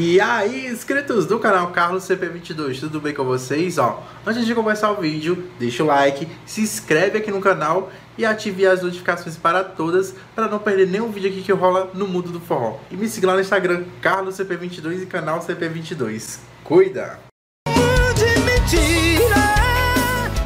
E 0.00 0.20
aí, 0.20 0.68
inscritos 0.68 1.26
do 1.26 1.40
canal 1.40 1.72
Carlos 1.72 2.04
CP22, 2.04 2.78
tudo 2.78 3.00
bem 3.00 3.12
com 3.12 3.24
vocês? 3.24 3.78
Ó, 3.78 4.00
antes 4.24 4.46
de 4.46 4.54
começar 4.54 4.92
o 4.92 5.00
vídeo, 5.00 5.50
deixa 5.58 5.82
o 5.82 5.86
like, 5.86 6.28
se 6.46 6.60
inscreve 6.60 7.18
aqui 7.18 7.32
no 7.32 7.40
canal 7.40 7.90
e 8.16 8.24
ative 8.24 8.64
as 8.64 8.80
notificações 8.80 9.36
para 9.36 9.64
todas 9.64 10.14
para 10.36 10.46
não 10.46 10.60
perder 10.60 10.86
nenhum 10.86 11.10
vídeo 11.10 11.30
aqui 11.30 11.42
que 11.42 11.50
rola 11.50 11.90
no 11.94 12.06
mundo 12.06 12.30
do 12.30 12.38
forró. 12.38 12.78
E 12.92 12.96
me 12.96 13.08
siga 13.08 13.26
lá 13.26 13.34
no 13.34 13.40
Instagram, 13.40 13.86
Carlos 14.00 14.36
CP22 14.36 15.02
e 15.02 15.06
canal 15.06 15.40
CP22. 15.40 16.38
Cuida! 16.62 17.18
De 17.66 18.40
mentira, 18.42 19.34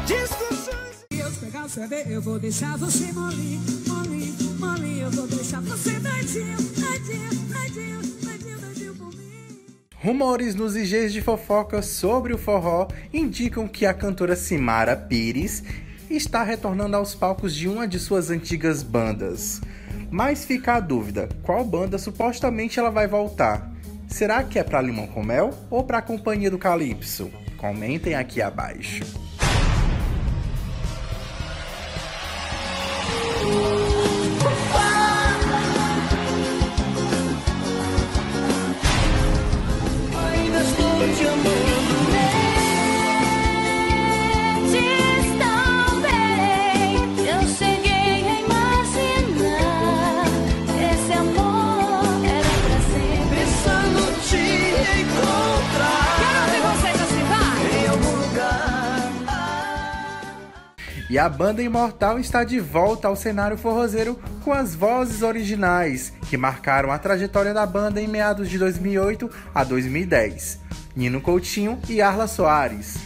discussões. 0.07 1.05
Eu 1.11 1.31
pegar 1.39 1.65
o 1.65 2.11
eu 2.11 2.21
vou 2.23 2.39
deixar 2.39 2.75
você 2.79 3.11
molir, 3.11 3.59
molir, 3.87 4.33
molir, 4.59 5.03
eu 5.03 5.11
vou 5.11 5.27
deixar 5.27 5.61
você 5.61 5.91
doidinho, 5.99 6.57
doidinho, 6.57 7.29
doidinho. 7.53 8.12
Rumores 10.03 10.53
nos 10.53 10.75
IGs 10.75 11.13
de 11.13 11.21
fofoca 11.21 11.81
sobre 11.81 12.33
o 12.33 12.37
forró 12.37 12.89
indicam 13.13 13.69
que 13.69 13.85
a 13.85 13.93
cantora 13.93 14.35
Simara 14.35 14.97
Pires 14.97 15.63
está 16.09 16.43
retornando 16.43 16.97
aos 16.97 17.15
palcos 17.15 17.55
de 17.55 17.69
uma 17.69 17.87
de 17.87 17.97
suas 17.97 18.29
antigas 18.29 18.83
bandas. 18.83 19.61
Mas 20.11 20.43
fica 20.43 20.73
a 20.73 20.81
dúvida, 20.81 21.29
qual 21.41 21.63
banda 21.63 21.97
supostamente 21.97 22.77
ela 22.77 22.89
vai 22.89 23.07
voltar? 23.07 23.71
Será 24.05 24.43
que 24.43 24.59
é 24.59 24.63
para 24.63 24.81
Limão 24.81 25.07
com 25.07 25.23
Mel 25.23 25.51
ou 25.69 25.85
para 25.85 25.99
a 25.99 26.01
Companhia 26.01 26.51
do 26.51 26.57
Calypso? 26.57 27.31
Comentem 27.55 28.13
aqui 28.13 28.41
abaixo. 28.41 29.05
E 61.13 61.19
a 61.19 61.29
banda 61.29 61.61
Imortal 61.61 62.17
está 62.17 62.43
de 62.43 62.59
volta 62.59 63.07
ao 63.07 63.15
cenário 63.15 63.55
forrozeiro 63.55 64.19
com 64.43 64.51
as 64.51 64.73
vozes 64.73 65.21
originais, 65.21 66.11
que 66.27 66.35
marcaram 66.35 66.91
a 66.91 66.97
trajetória 66.97 67.53
da 67.53 67.67
banda 67.67 68.01
em 68.01 68.07
meados 68.07 68.49
de 68.49 68.57
2008 68.57 69.29
a 69.53 69.63
2010. 69.63 70.59
Nino 70.95 71.21
Coutinho 71.21 71.77
e 71.87 72.01
Arla 72.01 72.25
Soares. 72.25 72.97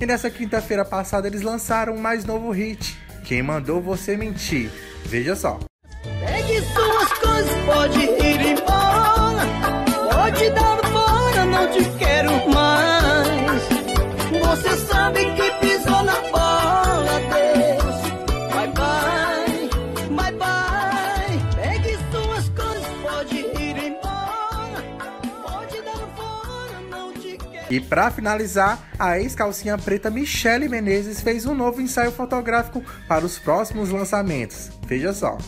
E 0.00 0.04
nessa 0.04 0.28
quinta-feira 0.28 0.84
passada 0.84 1.28
eles 1.28 1.42
lançaram 1.42 1.94
um 1.94 2.00
mais 2.00 2.24
novo 2.24 2.50
hit, 2.50 2.98
Quem 3.22 3.44
Mandou 3.44 3.80
Você 3.80 4.16
Mentir. 4.16 4.68
Veja 5.04 5.36
só. 5.36 5.60
Pegue 6.02 6.60
suas 6.62 7.12
coisas, 7.12 7.64
pode 7.64 8.00
ir 8.00 8.58
embora, 8.58 9.81
E 27.72 27.80
para 27.80 28.10
finalizar, 28.10 28.86
a 28.98 29.18
ex-calcinha 29.18 29.78
preta 29.78 30.10
Michele 30.10 30.68
Menezes 30.68 31.22
fez 31.22 31.46
um 31.46 31.54
novo 31.54 31.80
ensaio 31.80 32.12
fotográfico 32.12 32.84
para 33.08 33.24
os 33.24 33.38
próximos 33.38 33.88
lançamentos. 33.88 34.70
Veja 34.86 35.14
só. 35.14 35.38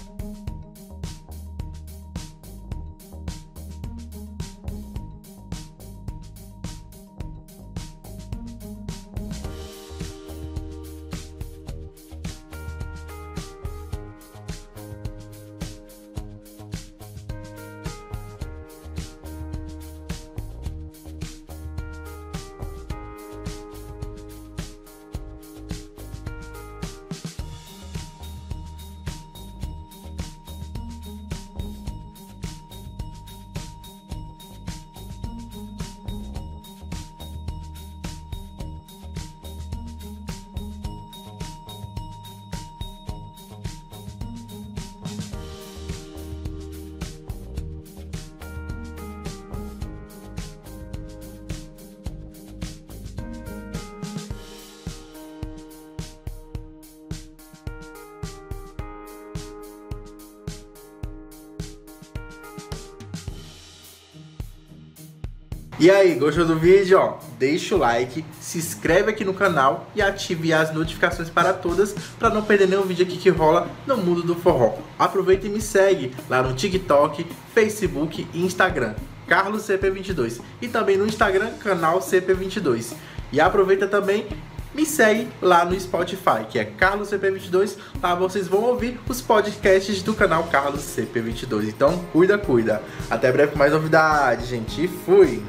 E 65.76 65.90
aí, 65.90 66.14
gostou 66.14 66.46
do 66.46 66.56
vídeo? 66.56 66.96
Ó, 66.96 67.18
deixa 67.36 67.74
o 67.74 67.78
like, 67.78 68.24
se 68.40 68.58
inscreve 68.58 69.10
aqui 69.10 69.24
no 69.24 69.34
canal 69.34 69.90
e 69.92 70.00
ative 70.00 70.52
as 70.52 70.72
notificações 70.72 71.28
para 71.28 71.52
todas 71.52 71.92
para 72.16 72.30
não 72.30 72.42
perder 72.42 72.68
nenhum 72.68 72.82
vídeo 72.82 73.04
aqui 73.04 73.16
que 73.16 73.28
rola 73.28 73.68
no 73.84 73.96
mundo 73.96 74.22
do 74.22 74.36
forró. 74.36 74.78
Aproveita 74.96 75.48
e 75.48 75.50
me 75.50 75.60
segue 75.60 76.14
lá 76.30 76.40
no 76.44 76.54
TikTok, 76.54 77.26
Facebook 77.52 78.24
e 78.32 78.44
Instagram, 78.44 78.94
Carlos 79.26 79.62
CP22 79.62 80.40
e 80.62 80.68
também 80.68 80.96
no 80.96 81.06
Instagram, 81.06 81.50
canal 81.54 81.98
CP22. 81.98 82.94
E 83.32 83.40
aproveita 83.40 83.88
também 83.88 84.28
me 84.72 84.86
segue 84.86 85.28
lá 85.42 85.64
no 85.64 85.78
Spotify, 85.78 86.44
que 86.48 86.56
é 86.56 86.64
Carlos 86.64 87.10
CP22. 87.10 87.76
Lá 88.00 88.14
vocês 88.14 88.46
vão 88.46 88.62
ouvir 88.62 89.00
os 89.08 89.20
podcasts 89.20 90.02
do 90.04 90.14
canal 90.14 90.44
Carlos 90.44 90.82
CP22. 90.82 91.68
Então, 91.68 91.98
cuida, 92.12 92.38
cuida. 92.38 92.80
Até 93.10 93.32
breve 93.32 93.52
com 93.52 93.58
mais 93.58 93.72
novidades, 93.72 94.46
gente. 94.46 94.86
Fui! 94.86 95.42